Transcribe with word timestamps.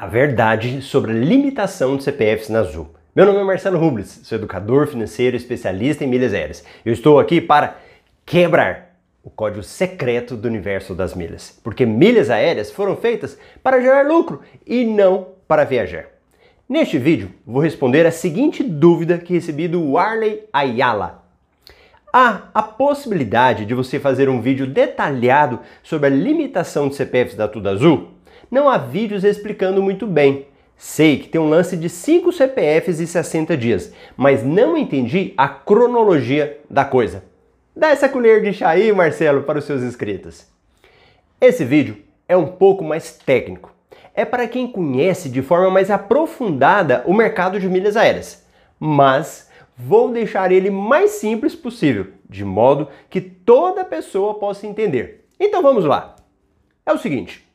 A 0.00 0.06
verdade 0.06 0.80
sobre 0.80 1.10
a 1.10 1.14
limitação 1.14 1.94
de 1.94 2.04
CPFs 2.04 2.48
na 2.48 2.60
Azul. 2.60 2.88
Meu 3.14 3.26
nome 3.26 3.40
é 3.40 3.44
Marcelo 3.44 3.78
Rubles, 3.78 4.20
sou 4.22 4.38
educador 4.38 4.86
financeiro 4.86 5.36
especialista 5.36 6.02
em 6.02 6.06
milhas 6.06 6.32
aéreas. 6.32 6.64
Eu 6.86 6.94
estou 6.94 7.20
aqui 7.20 7.38
para 7.38 7.76
quebrar 8.24 8.96
o 9.22 9.28
código 9.28 9.62
secreto 9.62 10.38
do 10.38 10.48
universo 10.48 10.94
das 10.94 11.14
milhas, 11.14 11.60
porque 11.62 11.84
milhas 11.84 12.30
aéreas 12.30 12.70
foram 12.70 12.96
feitas 12.96 13.36
para 13.62 13.78
gerar 13.78 14.06
lucro 14.06 14.40
e 14.66 14.86
não 14.86 15.34
para 15.46 15.64
viajar. 15.64 16.06
Neste 16.66 16.96
vídeo, 16.96 17.32
vou 17.46 17.60
responder 17.60 18.06
a 18.06 18.10
seguinte 18.10 18.62
dúvida 18.62 19.18
que 19.18 19.34
recebi 19.34 19.68
do 19.68 19.86
Warley 19.86 20.44
Ayala. 20.50 21.26
Há 22.10 22.44
a 22.54 22.62
possibilidade 22.62 23.66
de 23.66 23.74
você 23.74 24.00
fazer 24.00 24.30
um 24.30 24.40
vídeo 24.40 24.66
detalhado 24.66 25.60
sobre 25.82 26.06
a 26.06 26.10
limitação 26.10 26.88
de 26.88 26.94
CPFs 26.94 27.36
da 27.36 27.46
Tudo 27.46 27.68
Azul? 27.68 28.18
Não 28.50 28.68
há 28.68 28.76
vídeos 28.76 29.24
explicando 29.24 29.82
muito 29.82 30.06
bem. 30.06 30.46
Sei 30.76 31.18
que 31.18 31.28
tem 31.28 31.40
um 31.40 31.48
lance 31.48 31.76
de 31.76 31.88
5 31.88 32.32
CPFs 32.32 33.00
e 33.00 33.06
60 33.06 33.56
dias, 33.56 33.92
mas 34.16 34.42
não 34.42 34.76
entendi 34.76 35.34
a 35.36 35.48
cronologia 35.48 36.58
da 36.68 36.84
coisa. 36.84 37.22
Dá 37.76 37.90
essa 37.90 38.08
colher 38.08 38.42
de 38.42 38.52
chá 38.54 38.70
aí, 38.70 38.90
Marcelo, 38.92 39.42
para 39.42 39.58
os 39.58 39.64
seus 39.64 39.82
inscritos. 39.82 40.46
Esse 41.40 41.64
vídeo 41.64 41.98
é 42.26 42.36
um 42.36 42.46
pouco 42.46 42.82
mais 42.82 43.12
técnico. 43.12 43.72
É 44.14 44.24
para 44.24 44.48
quem 44.48 44.66
conhece 44.66 45.28
de 45.28 45.42
forma 45.42 45.70
mais 45.70 45.90
aprofundada 45.90 47.04
o 47.06 47.14
mercado 47.14 47.60
de 47.60 47.68
milhas 47.68 47.96
aéreas, 47.96 48.44
mas 48.78 49.48
vou 49.76 50.10
deixar 50.10 50.50
ele 50.50 50.70
mais 50.70 51.12
simples 51.12 51.54
possível, 51.54 52.08
de 52.28 52.44
modo 52.44 52.88
que 53.08 53.20
toda 53.20 53.84
pessoa 53.84 54.34
possa 54.34 54.66
entender. 54.66 55.26
Então 55.38 55.62
vamos 55.62 55.84
lá. 55.84 56.16
É 56.84 56.92
o 56.92 56.98
seguinte, 56.98 57.49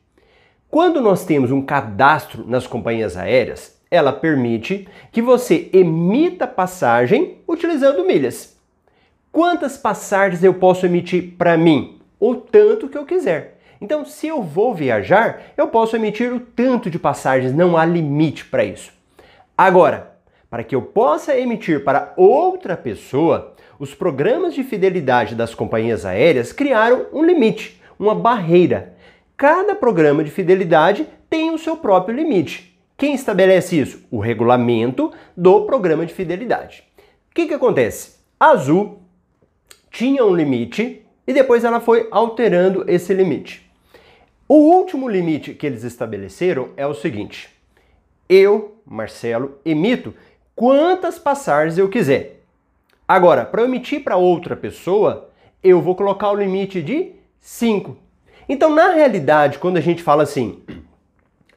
quando 0.70 1.00
nós 1.00 1.24
temos 1.24 1.50
um 1.50 1.62
cadastro 1.62 2.44
nas 2.46 2.66
companhias 2.66 3.16
aéreas, 3.16 3.80
ela 3.90 4.12
permite 4.12 4.88
que 5.12 5.22
você 5.22 5.70
emita 5.72 6.46
passagem 6.46 7.38
utilizando 7.48 8.04
milhas. 8.04 8.56
Quantas 9.30 9.76
passagens 9.76 10.42
eu 10.42 10.54
posso 10.54 10.84
emitir 10.84 11.34
para 11.38 11.56
mim? 11.56 12.00
O 12.18 12.34
tanto 12.34 12.88
que 12.88 12.98
eu 12.98 13.04
quiser. 13.04 13.60
Então, 13.80 14.04
se 14.04 14.26
eu 14.26 14.42
vou 14.42 14.74
viajar, 14.74 15.52
eu 15.56 15.68
posso 15.68 15.94
emitir 15.94 16.32
o 16.32 16.40
tanto 16.40 16.90
de 16.90 16.98
passagens, 16.98 17.54
não 17.54 17.76
há 17.76 17.84
limite 17.84 18.44
para 18.46 18.64
isso. 18.64 18.90
Agora, 19.56 20.16
para 20.48 20.64
que 20.64 20.74
eu 20.74 20.82
possa 20.82 21.36
emitir 21.36 21.84
para 21.84 22.12
outra 22.16 22.76
pessoa, 22.76 23.54
os 23.78 23.94
programas 23.94 24.54
de 24.54 24.64
fidelidade 24.64 25.34
das 25.34 25.54
companhias 25.54 26.06
aéreas 26.06 26.52
criaram 26.52 27.06
um 27.12 27.22
limite, 27.22 27.80
uma 27.98 28.14
barreira 28.14 28.95
Cada 29.36 29.74
programa 29.74 30.24
de 30.24 30.30
fidelidade 30.30 31.06
tem 31.28 31.50
o 31.50 31.58
seu 31.58 31.76
próprio 31.76 32.16
limite. 32.16 32.74
Quem 32.96 33.12
estabelece 33.12 33.78
isso? 33.78 34.02
O 34.10 34.18
regulamento 34.18 35.12
do 35.36 35.66
programa 35.66 36.06
de 36.06 36.14
fidelidade. 36.14 36.82
O 37.30 37.34
que, 37.34 37.46
que 37.46 37.52
acontece? 37.52 38.16
A 38.40 38.52
Azul 38.52 39.02
tinha 39.90 40.24
um 40.24 40.34
limite 40.34 41.04
e 41.26 41.34
depois 41.34 41.64
ela 41.64 41.80
foi 41.80 42.08
alterando 42.10 42.84
esse 42.88 43.12
limite. 43.12 43.70
O 44.48 44.54
último 44.54 45.06
limite 45.06 45.52
que 45.52 45.66
eles 45.66 45.84
estabeleceram 45.84 46.70
é 46.74 46.86
o 46.86 46.94
seguinte: 46.94 47.50
eu, 48.26 48.76
Marcelo, 48.86 49.58
emito 49.66 50.14
quantas 50.54 51.18
passagens 51.18 51.76
eu 51.76 51.90
quiser. 51.90 52.40
Agora, 53.06 53.44
para 53.44 53.64
emitir 53.64 54.02
para 54.02 54.16
outra 54.16 54.56
pessoa, 54.56 55.28
eu 55.62 55.82
vou 55.82 55.94
colocar 55.94 56.30
o 56.30 56.36
limite 56.36 56.80
de 56.80 57.12
5. 57.38 58.05
Então, 58.48 58.70
na 58.70 58.90
realidade, 58.92 59.58
quando 59.58 59.76
a 59.76 59.80
gente 59.80 60.02
fala 60.02 60.22
assim, 60.22 60.62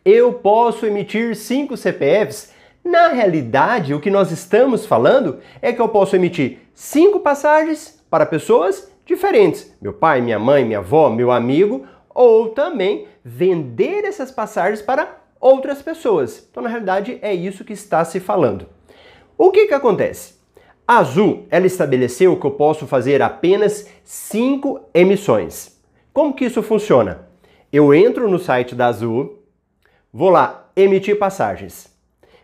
eu 0.04 0.34
posso 0.34 0.86
emitir 0.86 1.36
5 1.36 1.78
CPFs, 1.78 2.52
na 2.84 3.10
realidade, 3.10 3.94
o 3.94 4.00
que 4.00 4.10
nós 4.10 4.32
estamos 4.32 4.86
falando 4.86 5.40
é 5.62 5.72
que 5.72 5.80
eu 5.80 5.90
posso 5.90 6.16
emitir 6.16 6.60
5 6.74 7.20
passagens 7.20 8.04
para 8.10 8.26
pessoas 8.26 8.92
diferentes. 9.06 9.76
Meu 9.82 9.94
pai, 9.94 10.22
minha 10.22 10.40
mãe, 10.40 10.66
minha 10.66 10.80
avó, 10.80 11.10
meu 11.10 11.32
amigo, 11.32 11.86
ou 12.10 12.50
também 12.50 13.08
vender 13.24 14.04
essas 14.06 14.32
passagens 14.32 14.82
para 14.82 15.18
outras 15.40 15.82
pessoas. 15.82 16.48
Então, 16.50 16.64
na 16.64 16.70
realidade, 16.70 17.20
é 17.22 17.34
isso 17.34 17.64
que 17.64 17.74
está 17.74 18.04
se 18.04 18.20
falando. 18.20 18.66
O 19.38 19.52
que, 19.52 19.68
que 19.68 19.74
acontece? 19.74 20.40
A 20.88 20.98
Azul, 20.98 21.46
ela 21.52 21.68
estabeleceu 21.68 22.36
que 22.40 22.46
eu 22.48 22.52
posso 22.52 22.88
fazer 22.88 23.22
apenas 23.22 23.88
5 24.04 24.90
emissões. 24.94 25.79
Como 26.20 26.34
que 26.34 26.44
isso 26.44 26.62
funciona? 26.62 27.30
Eu 27.72 27.94
entro 27.94 28.30
no 28.30 28.38
site 28.38 28.76
da 28.76 28.88
Azul, 28.88 29.42
vou 30.12 30.30
lá, 30.30 30.70
emitir 30.76 31.18
passagens. 31.18 31.96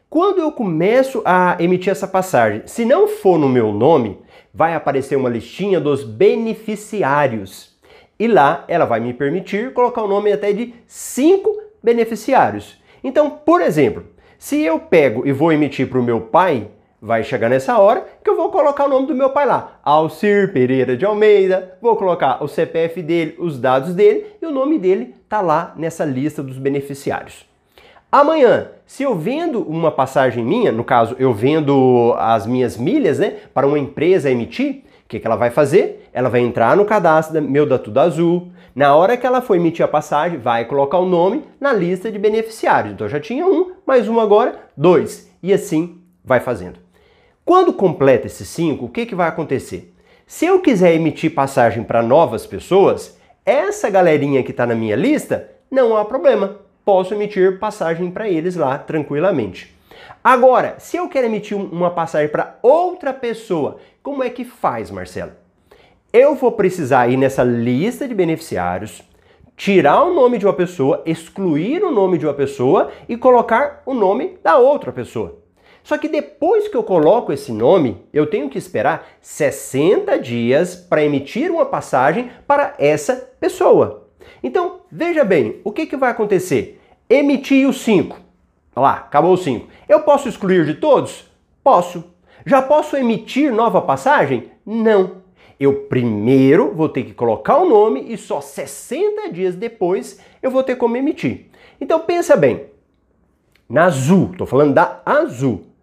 Quando 0.09 0.39
eu 0.39 0.49
começo 0.49 1.21
a 1.25 1.57
emitir 1.59 1.91
essa 1.91 2.07
passagem, 2.07 2.61
se 2.65 2.85
não 2.85 3.05
for 3.05 3.37
no 3.37 3.49
meu 3.49 3.73
nome, 3.73 4.17
vai 4.53 4.75
aparecer 4.75 5.17
uma 5.17 5.27
listinha 5.27 5.77
dos 5.77 6.05
beneficiários. 6.05 7.77
E 8.17 8.29
lá 8.29 8.63
ela 8.69 8.85
vai 8.85 9.01
me 9.01 9.13
permitir 9.13 9.73
colocar 9.73 10.03
o 10.03 10.07
nome 10.07 10.31
até 10.31 10.53
de 10.53 10.73
cinco 10.87 11.61
beneficiários. 11.83 12.81
Então, 13.03 13.29
por 13.29 13.59
exemplo, 13.59 14.05
se 14.39 14.63
eu 14.63 14.79
pego 14.79 15.27
e 15.27 15.33
vou 15.33 15.51
emitir 15.51 15.89
para 15.89 15.99
o 15.99 16.03
meu 16.03 16.21
pai, 16.21 16.69
vai 17.05 17.23
chegar 17.23 17.49
nessa 17.49 17.77
hora 17.77 18.03
que 18.23 18.27
eu 18.27 18.35
vou 18.35 18.49
colocar 18.49 18.85
o 18.85 18.89
nome 18.89 19.05
do 19.05 19.13
meu 19.13 19.29
pai 19.29 19.45
lá, 19.45 19.79
Alcir 19.83 20.51
Pereira 20.51 20.97
de 20.97 21.05
Almeida, 21.05 21.77
vou 21.79 21.95
colocar 21.95 22.43
o 22.43 22.47
CPF 22.47 22.99
dele, 23.03 23.35
os 23.37 23.59
dados 23.59 23.93
dele 23.93 24.25
e 24.41 24.45
o 24.45 24.51
nome 24.51 24.79
dele 24.79 25.13
tá 25.29 25.39
lá 25.39 25.71
nessa 25.77 26.03
lista 26.03 26.41
dos 26.41 26.57
beneficiários. 26.57 27.45
Amanhã, 28.11 28.69
se 28.87 29.03
eu 29.03 29.13
vendo 29.13 29.61
uma 29.61 29.91
passagem 29.91 30.43
minha, 30.43 30.71
no 30.71 30.83
caso 30.83 31.15
eu 31.19 31.31
vendo 31.31 32.15
as 32.17 32.47
minhas 32.47 32.75
milhas, 32.75 33.19
né, 33.19 33.35
para 33.53 33.67
uma 33.67 33.77
empresa 33.77 34.31
emitir, 34.31 34.83
o 35.05 35.07
que, 35.07 35.19
que 35.19 35.27
ela 35.27 35.35
vai 35.35 35.51
fazer? 35.51 36.09
Ela 36.11 36.29
vai 36.29 36.41
entrar 36.41 36.75
no 36.75 36.85
cadastro 36.85 37.39
meu 37.39 37.67
da 37.67 37.77
Tudo 37.77 37.99
Azul. 37.99 38.47
Na 38.73 38.95
hora 38.95 39.15
que 39.15 39.27
ela 39.27 39.41
for 39.41 39.55
emitir 39.55 39.85
a 39.85 39.87
passagem, 39.87 40.39
vai 40.39 40.65
colocar 40.65 40.97
o 40.97 41.05
nome 41.05 41.43
na 41.61 41.71
lista 41.71 42.11
de 42.11 42.17
beneficiários. 42.17 42.93
Então 42.93 43.07
já 43.07 43.19
tinha 43.19 43.45
um, 43.45 43.73
mais 43.85 44.09
um 44.09 44.19
agora, 44.19 44.55
dois. 44.75 45.31
E 45.43 45.53
assim 45.53 46.01
vai 46.23 46.39
fazendo. 46.39 46.84
Quando 47.45 47.71
completa 47.73 48.25
esses 48.25 48.47
cinco, 48.47 48.85
o 48.85 48.89
que, 48.89 49.05
que 49.05 49.13
vai 49.13 49.29
acontecer? 49.29 49.93
Se 50.25 50.47
eu 50.47 50.59
quiser 50.59 50.95
emitir 50.95 51.35
passagem 51.35 51.83
para 51.83 52.01
novas 52.01 52.43
pessoas, 52.47 53.19
essa 53.45 53.87
galerinha 53.87 54.41
que 54.41 54.49
está 54.49 54.65
na 54.65 54.73
minha 54.73 54.95
lista, 54.95 55.51
não 55.69 55.95
há 55.95 56.03
problema. 56.03 56.61
Posso 56.83 57.13
emitir 57.13 57.59
passagem 57.59 58.09
para 58.09 58.27
eles 58.27 58.55
lá 58.55 58.79
tranquilamente. 58.79 59.71
Agora, 60.23 60.77
se 60.79 60.97
eu 60.97 61.07
quero 61.07 61.27
emitir 61.27 61.55
uma 61.55 61.91
passagem 61.91 62.29
para 62.29 62.57
outra 62.63 63.13
pessoa, 63.13 63.77
como 64.01 64.23
é 64.23 64.29
que 64.31 64.43
faz, 64.43 64.89
Marcelo? 64.89 65.33
Eu 66.11 66.33
vou 66.33 66.51
precisar 66.51 67.07
ir 67.09 67.17
nessa 67.17 67.43
lista 67.43 68.07
de 68.07 68.15
beneficiários, 68.15 69.03
tirar 69.55 70.03
o 70.03 70.15
nome 70.15 70.39
de 70.39 70.47
uma 70.47 70.53
pessoa, 70.53 71.03
excluir 71.05 71.83
o 71.83 71.91
nome 71.91 72.17
de 72.17 72.25
uma 72.25 72.33
pessoa 72.33 72.89
e 73.07 73.15
colocar 73.15 73.83
o 73.85 73.93
nome 73.93 74.39
da 74.43 74.57
outra 74.57 74.91
pessoa. 74.91 75.44
Só 75.85 75.99
que 75.99 76.07
depois 76.07 76.67
que 76.67 76.75
eu 76.75 76.81
coloco 76.81 77.31
esse 77.31 77.51
nome, 77.51 78.03
eu 78.11 78.25
tenho 78.25 78.49
que 78.49 78.57
esperar 78.57 79.07
60 79.21 80.17
dias 80.17 80.75
para 80.75 81.03
emitir 81.03 81.51
uma 81.51 81.63
passagem 81.63 82.31
para 82.47 82.73
essa 82.79 83.15
pessoa. 83.39 84.07
Então, 84.41 84.79
veja 84.91 85.23
bem, 85.23 85.61
o 85.63 85.71
que, 85.71 85.85
que 85.85 85.95
vai 85.95 86.09
acontecer? 86.09 86.81
Emitir 87.07 87.69
os 87.69 87.81
5. 87.81 88.19
Lá, 88.75 88.93
acabou 88.93 89.33
os 89.33 89.43
5. 89.43 89.67
Eu 89.87 90.01
posso 90.01 90.27
excluir 90.27 90.65
de 90.65 90.73
todos? 90.73 91.31
Posso. 91.63 92.03
Já 92.47 92.63
posso 92.63 92.97
emitir 92.97 93.53
nova 93.53 93.79
passagem? 93.79 94.49
Não. 94.65 95.21
Eu 95.59 95.83
primeiro 95.83 96.73
vou 96.73 96.89
ter 96.89 97.03
que 97.03 97.13
colocar 97.13 97.57
o 97.59 97.69
nome 97.69 98.11
e 98.11 98.17
só 98.17 98.41
60 98.41 99.29
dias 99.31 99.55
depois 99.55 100.19
eu 100.41 100.49
vou 100.49 100.63
ter 100.63 100.77
como 100.77 100.97
emitir. 100.97 101.51
Então 101.79 101.99
pensa 101.99 102.35
bem, 102.35 102.71
na 103.69 103.85
Azul, 103.85 104.31
estou 104.31 104.47
falando 104.47 104.73
da 104.73 105.03
Azul, 105.05 105.74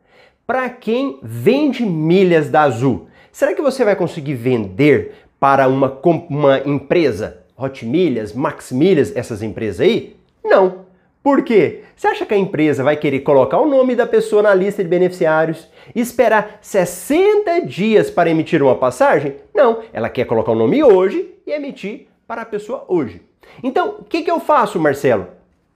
para 0.47 0.69
quem 0.69 1.19
vende 1.23 1.85
milhas 1.85 2.49
da 2.49 2.63
Azul. 2.63 3.09
Será 3.31 3.55
que 3.55 3.63
você 3.63 3.85
vai 3.85 3.97
conseguir 3.97 4.35
vender 4.35 5.15
para 5.41 5.69
uma, 5.69 6.01
uma 6.29 6.59
empresa? 6.61 7.43
Hot 7.57 7.87
Milhas, 7.87 8.33
Max 8.33 8.73
Milhas, 8.73 9.15
essas 9.17 9.43
empresas 9.43 9.81
aí? 9.81 10.17
Não. 10.45 10.83
Por 11.23 11.43
quê? 11.45 11.83
Você 11.95 12.09
acha 12.09 12.27
que 12.27 12.35
a 12.35 12.39
empresa 12.39 12.83
vai 12.83 12.97
querer 12.97 13.21
colocar 13.21 13.61
o 13.61 13.69
nome 13.69 13.95
da 13.95 14.07
pessoa 14.07 14.43
na 14.43 14.53
lista 14.53 14.83
de 14.83 14.89
beneficiários 14.89 15.69
e 15.95 16.01
esperar 16.01 16.59
60 16.61 17.61
dias 17.61 18.11
para 18.11 18.29
emitir 18.29 18.61
uma 18.61 18.75
passagem? 18.75 19.37
Não, 19.55 19.83
ela 19.93 20.09
quer 20.09 20.25
colocar 20.25 20.51
o 20.51 20.57
nome 20.57 20.83
hoje 20.83 21.33
e 21.47 21.53
emitir 21.53 22.09
para 22.27 22.43
a 22.43 22.47
pessoa 22.47 22.85
hoje. 22.89 23.23
Então, 23.63 23.97
o 24.01 24.05
que, 24.05 24.23
que 24.23 24.31
eu 24.31 24.41
faço, 24.41 24.81
Marcelo? 24.81 25.29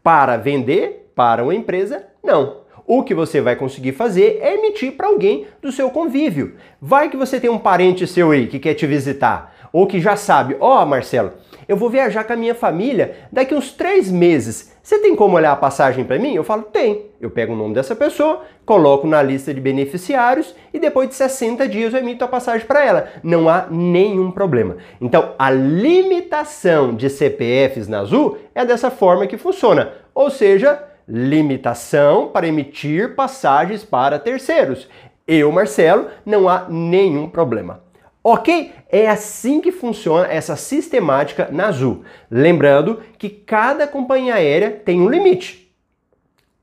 Para 0.02 0.36
vender 0.36 1.12
para 1.14 1.44
uma 1.44 1.54
empresa? 1.54 2.04
Não. 2.24 2.65
O 2.86 3.02
que 3.02 3.14
você 3.14 3.40
vai 3.40 3.56
conseguir 3.56 3.92
fazer 3.92 4.38
é 4.40 4.54
emitir 4.54 4.92
para 4.92 5.08
alguém 5.08 5.46
do 5.60 5.72
seu 5.72 5.90
convívio. 5.90 6.54
Vai 6.80 7.10
que 7.10 7.16
você 7.16 7.40
tem 7.40 7.50
um 7.50 7.58
parente 7.58 8.06
seu 8.06 8.30
aí 8.30 8.46
que 8.46 8.60
quer 8.60 8.74
te 8.74 8.86
visitar, 8.86 9.56
ou 9.72 9.88
que 9.88 10.00
já 10.00 10.14
sabe, 10.14 10.56
ó 10.60 10.82
oh, 10.82 10.86
Marcelo, 10.86 11.32
eu 11.66 11.76
vou 11.76 11.90
viajar 11.90 12.22
com 12.22 12.32
a 12.32 12.36
minha 12.36 12.54
família 12.54 13.16
daqui 13.32 13.52
uns 13.52 13.72
três 13.72 14.08
meses. 14.08 14.72
Você 14.80 15.00
tem 15.00 15.16
como 15.16 15.36
olhar 15.36 15.50
a 15.50 15.56
passagem 15.56 16.04
para 16.04 16.16
mim? 16.16 16.32
Eu 16.32 16.44
falo, 16.44 16.62
tem. 16.62 17.06
Eu 17.20 17.28
pego 17.28 17.54
o 17.54 17.56
nome 17.56 17.74
dessa 17.74 17.96
pessoa, 17.96 18.42
coloco 18.64 19.04
na 19.04 19.20
lista 19.20 19.52
de 19.52 19.60
beneficiários 19.60 20.54
e 20.72 20.78
depois 20.78 21.08
de 21.08 21.16
60 21.16 21.66
dias 21.66 21.92
eu 21.92 21.98
emito 21.98 22.24
a 22.24 22.28
passagem 22.28 22.68
para 22.68 22.84
ela. 22.84 23.08
Não 23.20 23.48
há 23.48 23.66
nenhum 23.68 24.30
problema. 24.30 24.76
Então, 25.00 25.34
a 25.36 25.50
limitação 25.50 26.94
de 26.94 27.10
CPFs 27.10 27.88
na 27.88 28.00
Azul 28.00 28.38
é 28.54 28.64
dessa 28.64 28.88
forma 28.88 29.26
que 29.26 29.36
funciona. 29.36 29.92
Ou 30.14 30.30
seja, 30.30 30.80
limitação 31.08 32.28
para 32.28 32.48
emitir 32.48 33.14
passagens 33.14 33.84
para 33.84 34.18
terceiros. 34.18 34.88
Eu, 35.26 35.50
Marcelo, 35.52 36.08
não 36.24 36.48
há 36.48 36.66
nenhum 36.68 37.28
problema. 37.28 37.84
Ok? 38.22 38.72
É 38.90 39.08
assim 39.08 39.60
que 39.60 39.70
funciona 39.70 40.26
essa 40.26 40.56
sistemática 40.56 41.48
na 41.50 41.68
Azul. 41.68 42.04
Lembrando 42.30 43.00
que 43.18 43.28
cada 43.28 43.86
companhia 43.86 44.34
aérea 44.34 44.70
tem 44.70 45.00
um 45.00 45.08
limite. 45.08 45.72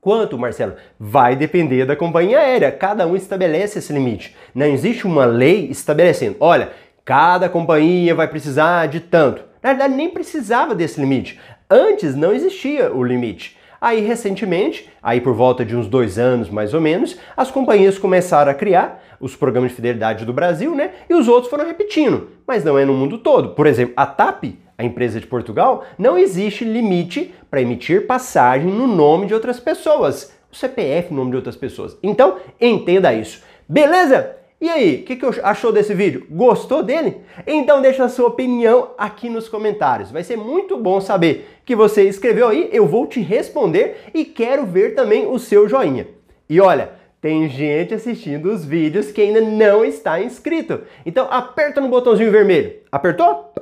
Quanto, 0.00 0.38
Marcelo? 0.38 0.74
Vai 1.00 1.34
depender 1.34 1.86
da 1.86 1.96
companhia 1.96 2.38
aérea. 2.38 2.70
Cada 2.70 3.06
um 3.06 3.16
estabelece 3.16 3.78
esse 3.78 3.90
limite. 3.90 4.36
Não 4.54 4.66
existe 4.66 5.06
uma 5.06 5.24
lei 5.24 5.70
estabelecendo, 5.70 6.36
olha, 6.38 6.72
cada 7.02 7.48
companhia 7.48 8.14
vai 8.14 8.28
precisar 8.28 8.86
de 8.86 9.00
tanto. 9.00 9.42
Na 9.62 9.70
verdade, 9.70 9.94
nem 9.94 10.10
precisava 10.10 10.74
desse 10.74 11.00
limite. 11.00 11.40
Antes 11.70 12.14
não 12.14 12.34
existia 12.34 12.92
o 12.92 13.02
limite. 13.02 13.56
Aí, 13.84 14.00
recentemente, 14.00 14.88
aí 15.02 15.20
por 15.20 15.34
volta 15.34 15.62
de 15.62 15.76
uns 15.76 15.86
dois 15.86 16.18
anos 16.18 16.48
mais 16.48 16.72
ou 16.72 16.80
menos, 16.80 17.18
as 17.36 17.50
companhias 17.50 17.98
começaram 17.98 18.50
a 18.50 18.54
criar 18.54 19.04
os 19.20 19.36
programas 19.36 19.72
de 19.72 19.76
fidelidade 19.76 20.24
do 20.24 20.32
Brasil, 20.32 20.74
né? 20.74 20.92
E 21.06 21.12
os 21.12 21.28
outros 21.28 21.50
foram 21.50 21.66
repetindo, 21.66 22.30
mas 22.46 22.64
não 22.64 22.78
é 22.78 22.86
no 22.86 22.94
mundo 22.94 23.18
todo. 23.18 23.50
Por 23.50 23.66
exemplo, 23.66 23.92
a 23.94 24.06
TAP, 24.06 24.44
a 24.78 24.84
empresa 24.84 25.20
de 25.20 25.26
Portugal, 25.26 25.84
não 25.98 26.16
existe 26.16 26.64
limite 26.64 27.34
para 27.50 27.60
emitir 27.60 28.06
passagem 28.06 28.72
no 28.72 28.86
nome 28.86 29.26
de 29.26 29.34
outras 29.34 29.60
pessoas. 29.60 30.34
O 30.50 30.56
CPF 30.56 31.10
no 31.10 31.18
nome 31.18 31.32
de 31.32 31.36
outras 31.36 31.54
pessoas. 31.54 31.94
Então, 32.02 32.38
entenda 32.58 33.12
isso. 33.12 33.42
Beleza? 33.68 34.34
E 34.64 34.70
aí, 34.70 35.02
o 35.02 35.02
que, 35.04 35.16
que 35.16 35.26
achou 35.42 35.70
desse 35.70 35.92
vídeo? 35.92 36.26
Gostou 36.30 36.82
dele? 36.82 37.18
Então 37.46 37.82
deixa 37.82 38.02
a 38.02 38.08
sua 38.08 38.28
opinião 38.28 38.92
aqui 38.96 39.28
nos 39.28 39.46
comentários. 39.46 40.10
Vai 40.10 40.24
ser 40.24 40.38
muito 40.38 40.78
bom 40.78 41.02
saber 41.02 41.58
que 41.66 41.76
você 41.76 42.04
escreveu 42.04 42.48
aí, 42.48 42.70
eu 42.72 42.86
vou 42.86 43.06
te 43.06 43.20
responder 43.20 44.04
e 44.14 44.24
quero 44.24 44.64
ver 44.64 44.94
também 44.94 45.26
o 45.26 45.38
seu 45.38 45.68
joinha. 45.68 46.06
E 46.48 46.62
olha, 46.62 46.92
tem 47.20 47.46
gente 47.46 47.92
assistindo 47.92 48.50
os 48.50 48.64
vídeos 48.64 49.10
que 49.12 49.20
ainda 49.20 49.42
não 49.42 49.84
está 49.84 50.18
inscrito. 50.22 50.80
Então 51.04 51.28
aperta 51.30 51.78
no 51.78 51.88
botãozinho 51.88 52.32
vermelho. 52.32 52.72
Apertou? 52.90 53.52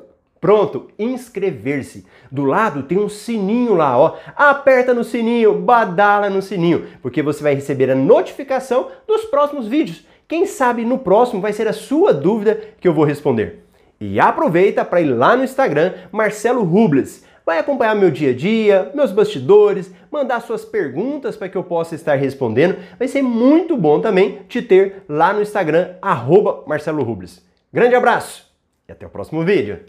Pronto, 0.40 0.86
inscrever-se. 0.96 2.06
Do 2.30 2.44
lado 2.44 2.84
tem 2.84 2.98
um 2.98 3.08
sininho 3.08 3.74
lá, 3.74 3.98
ó. 3.98 4.18
Aperta 4.36 4.94
no 4.94 5.02
sininho, 5.02 5.52
badala 5.52 6.30
no 6.30 6.40
sininho, 6.40 6.86
porque 7.02 7.22
você 7.22 7.42
vai 7.42 7.54
receber 7.56 7.90
a 7.90 7.96
notificação 7.96 8.86
dos 9.04 9.24
próximos 9.24 9.66
vídeos. 9.66 10.04
Quem 10.32 10.46
sabe 10.46 10.82
no 10.82 10.98
próximo 10.98 11.42
vai 11.42 11.52
ser 11.52 11.68
a 11.68 11.74
sua 11.74 12.10
dúvida 12.10 12.58
que 12.80 12.88
eu 12.88 12.94
vou 12.94 13.04
responder. 13.04 13.66
E 14.00 14.18
aproveita 14.18 14.82
para 14.82 15.02
ir 15.02 15.12
lá 15.12 15.36
no 15.36 15.44
Instagram, 15.44 15.92
Marcelo 16.10 16.64
Rubles. 16.64 17.22
Vai 17.44 17.58
acompanhar 17.58 17.94
meu 17.94 18.10
dia 18.10 18.30
a 18.30 18.34
dia, 18.34 18.90
meus 18.94 19.12
bastidores, 19.12 19.92
mandar 20.10 20.40
suas 20.40 20.64
perguntas 20.64 21.36
para 21.36 21.50
que 21.50 21.56
eu 21.58 21.62
possa 21.62 21.94
estar 21.94 22.14
respondendo. 22.14 22.78
Vai 22.98 23.08
ser 23.08 23.20
muito 23.20 23.76
bom 23.76 24.00
também 24.00 24.38
te 24.48 24.62
ter 24.62 25.02
lá 25.06 25.34
no 25.34 25.42
Instagram, 25.42 25.96
arroba 26.00 26.64
Marcelo 26.66 27.02
Rubles. 27.02 27.44
Grande 27.70 27.94
abraço 27.94 28.50
e 28.88 28.92
até 28.92 29.04
o 29.04 29.10
próximo 29.10 29.44
vídeo. 29.44 29.80